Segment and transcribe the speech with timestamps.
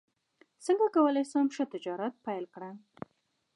[0.65, 2.77] څنګه کولی شم ښه تجارت پیل کړم